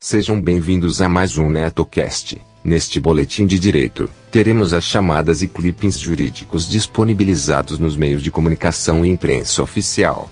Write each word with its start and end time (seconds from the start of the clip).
Sejam 0.00 0.40
bem-vindos 0.40 1.02
a 1.02 1.08
mais 1.08 1.36
um 1.38 1.50
NetoCast. 1.50 2.40
Neste 2.62 3.00
boletim 3.00 3.46
de 3.46 3.58
direito, 3.58 4.08
teremos 4.30 4.72
as 4.72 4.84
chamadas 4.84 5.42
e 5.42 5.48
clippings 5.48 5.98
jurídicos 5.98 6.68
disponibilizados 6.68 7.80
nos 7.80 7.96
meios 7.96 8.22
de 8.22 8.30
comunicação 8.30 9.04
e 9.04 9.08
imprensa 9.08 9.60
oficial. 9.60 10.30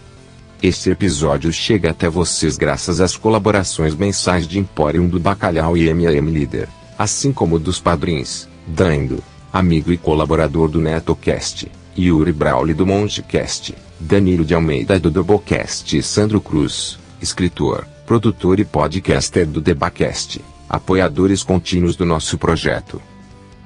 Este 0.62 0.90
episódio 0.90 1.52
chega 1.52 1.90
até 1.90 2.08
vocês 2.08 2.56
graças 2.56 3.00
às 3.00 3.16
colaborações 3.16 3.96
mensais 3.96 4.46
de 4.46 4.60
Emporium 4.60 5.08
do 5.08 5.18
Bacalhau 5.18 5.76
e 5.76 5.88
MM 5.88 6.30
Líder, 6.30 6.68
assim 6.96 7.32
como 7.32 7.58
dos 7.58 7.80
padrinhos, 7.80 8.48
Dando, 8.68 9.18
amigo 9.52 9.92
e 9.92 9.98
colaborador 9.98 10.68
do 10.68 10.80
NetoCast, 10.80 11.68
Yuri 11.98 12.32
Brauli 12.32 12.72
do 12.72 12.86
Montecast, 12.86 13.74
Danilo 13.98 14.44
de 14.44 14.54
Almeida 14.54 15.00
do 15.00 15.10
Doublecast 15.10 15.98
e 15.98 16.02
Sandro 16.04 16.40
Cruz, 16.40 17.00
escritor, 17.20 17.84
produtor 18.06 18.60
e 18.60 18.64
podcaster 18.64 19.46
do 19.46 19.60
Debacast, 19.60 20.40
apoiadores 20.68 21.42
contínuos 21.42 21.96
do 21.96 22.06
nosso 22.06 22.38
projeto. 22.38 23.02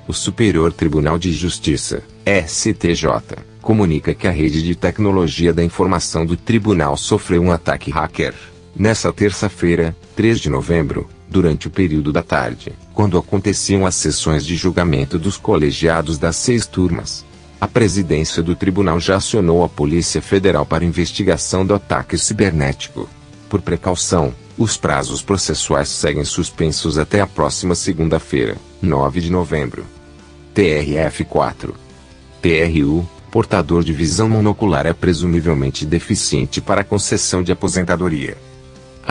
O 0.08 0.14
Superior 0.14 0.72
Tribunal 0.72 1.20
de 1.20 1.34
Justiça, 1.34 2.04
STJ, 2.26 3.44
comunica 3.62 4.14
que 4.14 4.28
a 4.28 4.32
rede 4.32 4.64
de 4.64 4.76
tecnologia 4.76 5.54
da 5.54 5.64
informação 5.64 6.26
do 6.26 6.38
tribunal 6.38 6.96
sofreu 6.96 7.42
um 7.42 7.52
ataque 7.52 7.92
hacker. 7.92 8.34
Nessa 8.74 9.12
terça-feira, 9.12 9.96
3 10.16 10.40
de 10.40 10.50
novembro, 10.50 11.10
durante 11.28 11.68
o 11.68 11.70
período 11.70 12.14
da 12.14 12.24
tarde, 12.24 12.72
quando 12.94 13.18
aconteciam 13.18 13.86
as 13.86 13.96
sessões 13.96 14.46
de 14.46 14.56
julgamento 14.56 15.20
dos 15.20 15.36
colegiados 15.36 16.18
das 16.18 16.38
seis 16.38 16.66
turmas. 16.66 17.26
A 17.62 17.68
presidência 17.68 18.42
do 18.42 18.56
tribunal 18.56 19.00
já 19.00 19.18
acionou 19.18 19.64
a 19.64 19.70
Polícia 19.70 20.20
Federal 20.20 20.66
para 20.66 20.84
investigação 20.84 21.64
do 21.64 21.76
ataque 21.76 22.18
cibernético. 22.18 23.08
Por 23.48 23.62
precaução, 23.62 24.34
os 24.58 24.78
prazos 24.78 25.22
processuais 25.22 25.88
seguem 25.88 26.26
suspensos 26.26 26.98
até 26.98 27.22
a 27.22 27.28
próxima 27.28 27.76
segunda-feira, 27.76 28.58
9 28.82 29.22
de 29.22 29.32
novembro. 29.32 29.86
TRF4 30.56 31.76
TRU, 32.42 33.08
portador 33.30 33.84
de 33.84 33.94
visão 33.94 34.28
monocular 34.28 34.88
é 34.88 34.94
presumivelmente 34.94 35.86
deficiente 35.86 36.60
para 36.60 36.84
concessão 36.84 37.44
de 37.44 37.52
aposentadoria. 37.52 38.36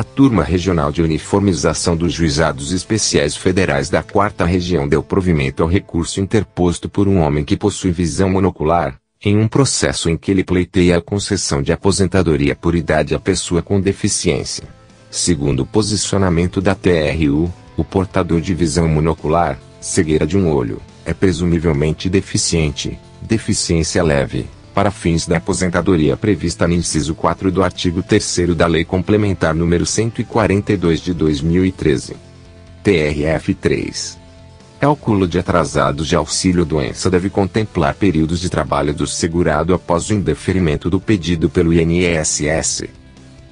A 0.00 0.02
Turma 0.02 0.42
Regional 0.42 0.90
de 0.90 1.02
Uniformização 1.02 1.94
dos 1.94 2.14
Juizados 2.14 2.72
Especiais 2.72 3.36
Federais 3.36 3.90
da 3.90 4.02
Quarta 4.02 4.46
Região 4.46 4.88
deu 4.88 5.02
provimento 5.02 5.62
ao 5.62 5.68
recurso 5.68 6.22
interposto 6.22 6.88
por 6.88 7.06
um 7.06 7.18
homem 7.18 7.44
que 7.44 7.54
possui 7.54 7.90
visão 7.90 8.30
monocular, 8.30 8.98
em 9.22 9.36
um 9.36 9.46
processo 9.46 10.08
em 10.08 10.16
que 10.16 10.30
ele 10.30 10.42
pleiteia 10.42 10.96
a 10.96 11.02
concessão 11.02 11.60
de 11.60 11.70
aposentadoria 11.70 12.56
por 12.56 12.74
idade 12.74 13.14
à 13.14 13.20
pessoa 13.20 13.60
com 13.60 13.78
deficiência. 13.78 14.64
Segundo 15.10 15.64
o 15.64 15.66
posicionamento 15.66 16.62
da 16.62 16.74
TRU, 16.74 17.52
o 17.76 17.84
portador 17.84 18.40
de 18.40 18.54
visão 18.54 18.88
monocular, 18.88 19.60
cegueira 19.82 20.26
de 20.26 20.34
um 20.34 20.50
olho, 20.50 20.80
é 21.04 21.12
presumivelmente 21.12 22.08
deficiente, 22.08 22.98
deficiência 23.20 24.02
leve, 24.02 24.46
para 24.80 24.90
fins 24.90 25.26
da 25.26 25.36
aposentadoria 25.36 26.16
prevista 26.16 26.66
no 26.66 26.72
inciso 26.72 27.14
4 27.14 27.52
do 27.52 27.62
artigo 27.62 28.02
3 28.02 28.56
da 28.56 28.66
Lei 28.66 28.82
Complementar 28.82 29.54
número 29.54 29.84
142 29.84 31.00
de 31.00 31.12
2013. 31.12 32.16
TRF3. 32.82 34.16
Cálculo 34.80 35.28
de 35.28 35.38
atrasados 35.38 36.08
de 36.08 36.16
auxílio-doença 36.16 37.10
deve 37.10 37.28
contemplar 37.28 37.92
períodos 37.92 38.40
de 38.40 38.48
trabalho 38.48 38.94
do 38.94 39.06
segurado 39.06 39.74
após 39.74 40.08
o 40.08 40.14
indeferimento 40.14 40.88
do 40.88 40.98
pedido 40.98 41.50
pelo 41.50 41.74
INSS. 41.74 42.84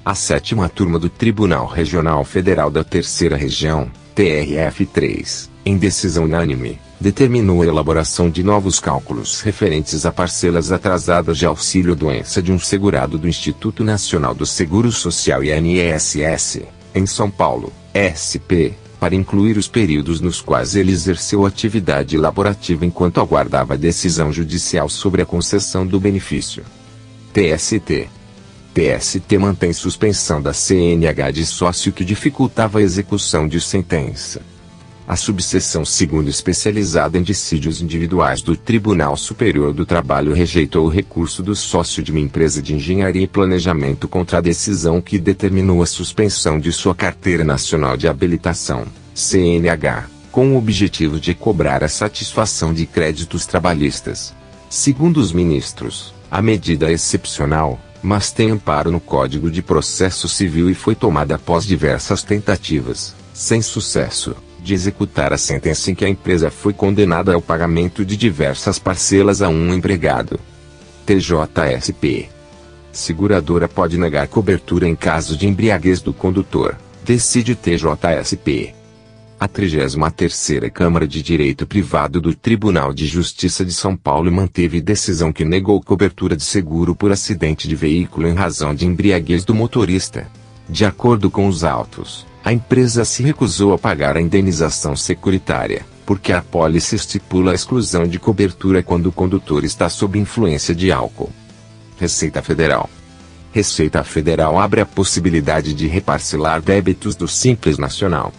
A 0.03 0.15
sétima 0.15 0.67
turma 0.67 0.97
do 0.97 1.09
Tribunal 1.09 1.67
Regional 1.67 2.25
Federal 2.25 2.71
da 2.71 2.83
Terceira 2.83 3.37
Região, 3.37 3.91
TRF3, 4.15 5.47
em 5.63 5.77
decisão 5.77 6.23
unânime, 6.23 6.79
determinou 6.99 7.61
a 7.61 7.65
elaboração 7.65 8.29
de 8.29 8.43
novos 8.43 8.79
cálculos 8.79 9.41
referentes 9.41 10.05
a 10.05 10.11
parcelas 10.11 10.71
atrasadas 10.71 11.37
de 11.37 11.45
auxílio-doença 11.45 12.41
de 12.41 12.51
um 12.51 12.59
segurado 12.59 13.17
do 13.17 13.27
Instituto 13.27 13.83
Nacional 13.83 14.35
do 14.35 14.45
Seguro 14.45 14.91
Social 14.91 15.41
INSS, 15.43 16.61
em 16.93 17.05
São 17.05 17.31
Paulo, 17.31 17.71
SP, 17.93 18.73
para 18.99 19.15
incluir 19.15 19.57
os 19.57 19.67
períodos 19.67 20.19
nos 20.19 20.41
quais 20.41 20.75
ele 20.75 20.91
exerceu 20.91 21.45
atividade 21.45 22.17
laborativa 22.17 22.85
enquanto 22.85 23.21
aguardava 23.21 23.77
decisão 23.77 24.31
judicial 24.31 24.89
sobre 24.89 25.21
a 25.21 25.25
concessão 25.25 25.87
do 25.87 25.99
benefício. 25.99 26.63
TST 27.31 28.09
TST 28.73 29.37
mantém 29.37 29.73
suspensão 29.73 30.41
da 30.41 30.53
CNH 30.53 31.31
de 31.31 31.45
sócio 31.45 31.91
que 31.91 32.05
dificultava 32.05 32.79
a 32.79 32.81
execução 32.81 33.47
de 33.47 33.59
sentença. 33.59 34.41
A 35.09 35.15
subseção 35.15 35.83
segundo 35.83 36.29
especializada 36.29 37.17
em 37.17 37.23
dissídios 37.23 37.81
individuais 37.81 38.43
do 38.43 38.55
Tribunal 38.55 39.17
Superior 39.17 39.73
do 39.73 39.83
Trabalho 39.83 40.33
rejeitou 40.33 40.85
o 40.85 40.89
recurso 40.89 41.41
do 41.41 41.55
sócio 41.55 42.03
de 42.03 42.11
uma 42.11 42.19
empresa 42.19 42.61
de 42.61 42.75
engenharia 42.75 43.23
e 43.23 43.27
planejamento 43.27 44.07
contra 44.07 44.37
a 44.37 44.41
decisão 44.41 45.01
que 45.01 45.17
determinou 45.17 45.81
a 45.81 45.87
suspensão 45.87 46.59
de 46.59 46.71
sua 46.71 46.93
carteira 46.93 47.43
nacional 47.43 47.97
de 47.97 48.07
habilitação, 48.07 48.85
CNH, 49.15 50.07
com 50.31 50.53
o 50.53 50.57
objetivo 50.59 51.19
de 51.19 51.33
cobrar 51.33 51.83
a 51.83 51.89
satisfação 51.89 52.71
de 52.71 52.85
créditos 52.85 53.47
trabalhistas. 53.47 54.31
Segundo 54.69 55.17
os 55.17 55.33
ministros, 55.33 56.13
a 56.29 56.39
medida 56.39 56.87
é 56.87 56.93
excepcional, 56.93 57.79
mas 58.03 58.31
tem 58.31 58.51
amparo 58.51 58.91
no 58.91 58.99
Código 58.99 59.49
de 59.49 59.63
Processo 59.63 60.29
Civil 60.29 60.69
e 60.69 60.75
foi 60.75 60.93
tomada 60.93 61.33
após 61.33 61.65
diversas 61.65 62.21
tentativas, 62.21 63.15
sem 63.33 63.59
sucesso 63.59 64.35
de 64.69 64.75
executar 64.75 65.33
a 65.33 65.37
sentença 65.37 65.89
em 65.89 65.95
que 65.95 66.05
a 66.05 66.09
empresa 66.09 66.51
foi 66.51 66.73
condenada 66.73 67.33
ao 67.33 67.41
pagamento 67.41 68.05
de 68.05 68.15
diversas 68.15 68.77
parcelas 68.77 69.41
a 69.41 69.49
um 69.49 69.73
empregado. 69.73 70.39
TJSP. 71.07 72.29
Seguradora 72.91 73.67
pode 73.67 73.97
negar 73.97 74.27
cobertura 74.27 74.87
em 74.87 74.95
caso 74.95 75.35
de 75.35 75.47
embriaguez 75.47 76.01
do 76.01 76.13
condutor. 76.13 76.77
Decide 77.03 77.55
TJSP. 77.55 78.75
A 79.39 79.47
33ª 79.47 80.69
Câmara 80.69 81.07
de 81.07 81.23
Direito 81.23 81.65
Privado 81.65 82.21
do 82.21 82.35
Tribunal 82.35 82.93
de 82.93 83.07
Justiça 83.07 83.65
de 83.65 83.73
São 83.73 83.97
Paulo 83.97 84.31
manteve 84.31 84.79
decisão 84.79 85.33
que 85.33 85.43
negou 85.43 85.81
cobertura 85.81 86.35
de 86.35 86.43
seguro 86.43 86.93
por 86.93 87.11
acidente 87.11 87.67
de 87.67 87.75
veículo 87.75 88.27
em 88.27 88.35
razão 88.35 88.75
de 88.75 88.85
embriaguez 88.85 89.43
do 89.43 89.55
motorista. 89.55 90.27
De 90.69 90.85
acordo 90.85 91.31
com 91.31 91.47
os 91.47 91.63
autos, 91.63 92.28
a 92.49 92.51
empresa 92.51 93.05
se 93.05 93.21
recusou 93.21 93.73
a 93.73 93.77
pagar 93.77 94.17
a 94.17 94.21
indenização 94.21 94.95
securitária, 94.95 95.85
porque 96.03 96.33
a 96.33 96.41
pólice 96.41 96.95
estipula 96.95 97.51
a 97.51 97.53
exclusão 97.53 98.07
de 98.07 98.17
cobertura 98.17 98.81
quando 98.81 99.05
o 99.05 99.11
condutor 99.11 99.63
está 99.63 99.87
sob 99.87 100.17
influência 100.17 100.73
de 100.73 100.91
álcool. 100.91 101.29
Receita 101.99 102.41
Federal 102.41 102.89
Receita 103.51 104.03
Federal 104.03 104.59
abre 104.59 104.81
a 104.81 104.85
possibilidade 104.87 105.75
de 105.75 105.85
reparcelar 105.85 106.59
débitos 106.59 107.15
do 107.15 107.27
Simples 107.27 107.77
Nacional. 107.77 108.33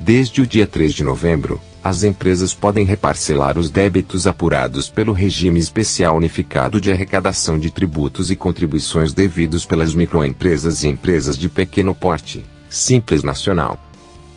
Desde 0.00 0.40
o 0.40 0.46
dia 0.46 0.66
3 0.66 0.94
de 0.94 1.04
novembro, 1.04 1.60
As 1.84 2.04
empresas 2.04 2.54
podem 2.54 2.86
reparcelar 2.86 3.58
os 3.58 3.68
débitos 3.68 4.26
apurados 4.28 4.88
pelo 4.88 5.12
regime 5.12 5.58
especial 5.58 6.16
unificado 6.16 6.80
de 6.80 6.92
arrecadação 6.92 7.58
de 7.58 7.72
tributos 7.72 8.30
e 8.30 8.36
contribuições 8.36 9.12
devidos 9.12 9.66
pelas 9.66 9.92
microempresas 9.92 10.84
e 10.84 10.88
empresas 10.88 11.36
de 11.36 11.48
pequeno 11.48 11.92
porte. 11.92 12.44
Simples 12.72 13.22
Nacional. 13.22 13.78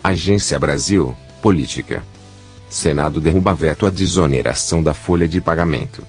Agência 0.04 0.60
Brasil, 0.60 1.16
Política. 1.42 2.04
Senado 2.70 3.22
derruba 3.22 3.54
veto 3.54 3.86
à 3.86 3.90
desoneração 3.90 4.84
da 4.84 4.94
folha 4.94 5.26
de 5.26 5.40
pagamento. 5.40 6.04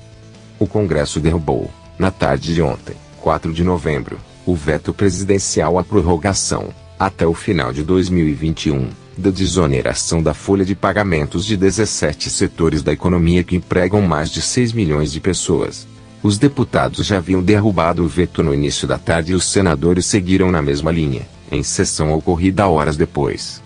O 0.58 0.66
Congresso 0.66 1.20
derrubou, 1.20 1.70
na 1.96 2.10
tarde 2.10 2.52
de 2.52 2.60
ontem, 2.60 2.96
4 3.20 3.52
de 3.52 3.62
novembro, 3.62 4.18
o 4.44 4.56
veto 4.56 4.92
presidencial 4.92 5.78
à 5.78 5.84
prorrogação, 5.84 6.70
até 6.98 7.24
o 7.24 7.32
final 7.32 7.72
de 7.72 7.84
2021, 7.84 8.88
da 9.16 9.30
desoneração 9.30 10.20
da 10.20 10.34
folha 10.34 10.64
de 10.64 10.74
pagamentos 10.74 11.46
de 11.46 11.56
17 11.56 12.28
setores 12.28 12.82
da 12.82 12.92
economia 12.92 13.44
que 13.44 13.54
empregam 13.54 14.02
mais 14.02 14.30
de 14.30 14.42
6 14.42 14.72
milhões 14.72 15.12
de 15.12 15.20
pessoas. 15.20 15.86
Os 16.24 16.38
deputados 16.38 17.06
já 17.06 17.18
haviam 17.18 17.40
derrubado 17.40 18.02
o 18.02 18.08
veto 18.08 18.42
no 18.42 18.52
início 18.52 18.88
da 18.88 18.98
tarde 18.98 19.30
e 19.30 19.34
os 19.36 19.44
senadores 19.44 20.06
seguiram 20.06 20.50
na 20.50 20.60
mesma 20.60 20.90
linha, 20.90 21.22
em 21.50 21.62
sessão 21.62 22.12
ocorrida 22.12 22.66
horas 22.66 22.96
depois. 22.96 23.62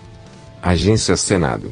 Agência 0.61 1.17
Senado. 1.17 1.71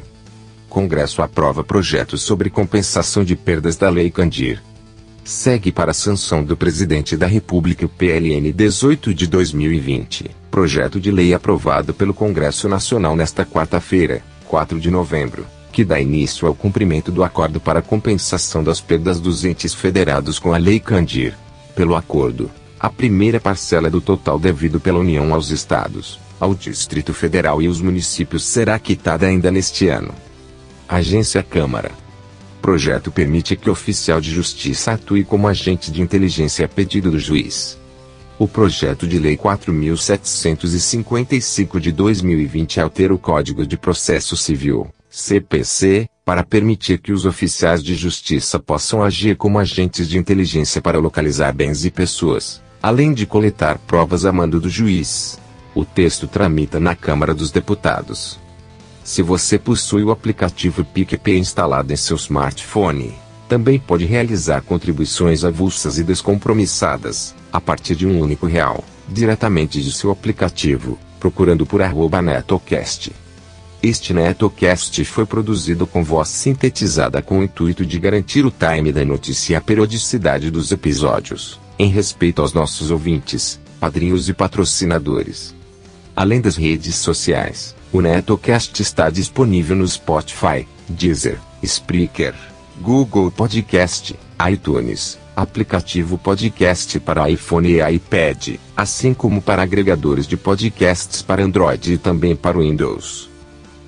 Congresso 0.68 1.22
aprova 1.22 1.64
projeto 1.64 2.16
sobre 2.16 2.50
compensação 2.50 3.24
de 3.24 3.34
perdas 3.36 3.76
da 3.76 3.88
Lei 3.88 4.10
Candir. 4.10 4.62
Segue 5.24 5.70
para 5.70 5.90
a 5.90 5.94
sanção 5.94 6.42
do 6.42 6.56
Presidente 6.56 7.16
da 7.16 7.26
República 7.26 7.86
o 7.86 7.88
PLN 7.88 8.52
18 8.52 9.12
de 9.12 9.26
2020, 9.26 10.30
projeto 10.50 11.00
de 11.00 11.10
lei 11.10 11.34
aprovado 11.34 11.92
pelo 11.92 12.14
Congresso 12.14 12.68
Nacional 12.68 13.14
nesta 13.14 13.44
quarta-feira, 13.44 14.22
4 14.46 14.80
de 14.80 14.90
novembro, 14.90 15.46
que 15.70 15.84
dá 15.84 16.00
início 16.00 16.48
ao 16.48 16.54
cumprimento 16.54 17.12
do 17.12 17.22
acordo 17.22 17.60
para 17.60 17.82
compensação 17.82 18.64
das 18.64 18.80
perdas 18.80 19.20
dos 19.20 19.44
entes 19.44 19.72
federados 19.72 20.38
com 20.38 20.52
a 20.52 20.56
Lei 20.56 20.80
Candir. 20.80 21.34
Pelo 21.76 21.94
acordo, 21.94 22.50
a 22.80 22.88
primeira 22.88 23.38
parcela 23.38 23.90
do 23.90 24.00
total 24.00 24.38
devido 24.38 24.80
pela 24.80 24.98
União 24.98 25.32
aos 25.34 25.50
Estados, 25.50 26.18
ao 26.40 26.54
Distrito 26.54 27.12
Federal 27.12 27.60
e 27.60 27.68
os 27.68 27.80
municípios 27.80 28.42
será 28.42 28.78
quitada 28.78 29.26
ainda 29.26 29.50
neste 29.50 29.88
ano. 29.88 30.14
Agência 30.88 31.42
Câmara 31.42 31.92
projeto 32.60 33.10
permite 33.10 33.56
que 33.56 33.70
oficial 33.70 34.20
de 34.20 34.30
justiça 34.30 34.92
atue 34.92 35.24
como 35.24 35.48
agente 35.48 35.90
de 35.90 36.02
inteligência 36.02 36.66
a 36.66 36.68
pedido 36.68 37.10
do 37.10 37.18
juiz. 37.18 37.76
O 38.38 38.46
projeto 38.46 39.08
de 39.08 39.18
lei 39.18 39.36
4755 39.36 41.80
de 41.80 41.90
2020 41.90 42.80
altera 42.80 43.12
o 43.12 43.18
Código 43.18 43.66
de 43.66 43.76
Processo 43.76 44.36
Civil, 44.36 44.86
CPC, 45.10 46.08
para 46.24 46.44
permitir 46.44 46.98
que 46.98 47.12
os 47.12 47.26
oficiais 47.26 47.82
de 47.82 47.94
justiça 47.94 48.58
possam 48.58 49.02
agir 49.02 49.36
como 49.36 49.58
agentes 49.58 50.08
de 50.08 50.16
inteligência 50.16 50.80
para 50.80 50.98
localizar 50.98 51.52
bens 51.52 51.84
e 51.84 51.90
pessoas, 51.90 52.62
além 52.82 53.12
de 53.12 53.26
coletar 53.26 53.78
provas 53.78 54.24
a 54.24 54.32
mando 54.32 54.60
do 54.60 54.68
juiz. 54.68 55.38
O 55.74 55.84
texto 55.84 56.26
tramita 56.26 56.80
na 56.80 56.96
Câmara 56.96 57.34
dos 57.34 57.50
Deputados. 57.50 58.38
Se 59.04 59.22
você 59.22 59.58
possui 59.58 60.02
o 60.02 60.10
aplicativo 60.10 60.84
PicPay 60.84 61.38
instalado 61.38 61.92
em 61.92 61.96
seu 61.96 62.16
smartphone, 62.16 63.14
também 63.48 63.78
pode 63.78 64.04
realizar 64.04 64.62
contribuições 64.62 65.44
avulsas 65.44 65.98
e 65.98 66.04
descompromissadas, 66.04 67.34
a 67.52 67.60
partir 67.60 67.96
de 67.96 68.06
um 68.06 68.20
único 68.20 68.46
real, 68.46 68.84
diretamente 69.08 69.82
de 69.82 69.92
seu 69.92 70.10
aplicativo, 70.10 70.98
procurando 71.18 71.66
por 71.66 71.82
arroba 71.82 72.22
netocast. 72.22 73.12
Este 73.82 74.12
netocast 74.12 75.04
foi 75.04 75.24
produzido 75.26 75.86
com 75.86 76.04
voz 76.04 76.28
sintetizada 76.28 77.22
com 77.22 77.38
o 77.38 77.42
intuito 77.42 77.84
de 77.84 77.98
garantir 77.98 78.44
o 78.44 78.52
time 78.52 78.92
da 78.92 79.04
notícia 79.04 79.54
e 79.54 79.56
a 79.56 79.60
periodicidade 79.60 80.50
dos 80.50 80.70
episódios, 80.70 81.58
em 81.80 81.88
respeito 81.88 82.42
aos 82.42 82.52
nossos 82.52 82.90
ouvintes, 82.90 83.58
padrinhos 83.80 84.28
e 84.28 84.34
patrocinadores. 84.34 85.54
Além 86.14 86.38
das 86.38 86.54
redes 86.54 86.94
sociais, 86.96 87.74
o 87.90 88.02
Netocast 88.02 88.82
está 88.82 89.08
disponível 89.08 89.74
no 89.74 89.88
Spotify, 89.88 90.68
Deezer, 90.86 91.38
Spreaker, 91.62 92.34
Google 92.82 93.30
Podcast, 93.30 94.14
iTunes, 94.52 95.18
aplicativo 95.34 96.18
podcast 96.18 97.00
para 97.00 97.30
iPhone 97.30 97.70
e 97.70 97.80
iPad, 97.94 98.56
assim 98.76 99.14
como 99.14 99.40
para 99.40 99.62
agregadores 99.62 100.26
de 100.26 100.36
podcasts 100.36 101.22
para 101.22 101.42
Android 101.42 101.94
e 101.94 101.96
também 101.96 102.36
para 102.36 102.58
Windows. 102.58 103.30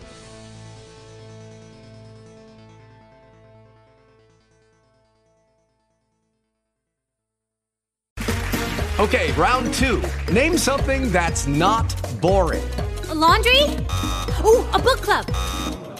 Okay, 8.99 9.31
round 9.31 9.73
two. 9.73 9.99
Name 10.31 10.57
something 10.59 11.09
that's 11.11 11.47
not 11.47 11.95
boring. 12.21 12.63
A 13.09 13.15
laundry? 13.15 13.63
Ooh, 14.45 14.63
a 14.73 14.79
book 14.79 15.01
club. 15.01 15.25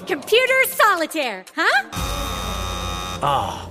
Computer 0.05 0.63
solitaire, 0.67 1.43
huh? 1.55 1.89
Ah, 3.23 3.65
oh, 3.65 3.70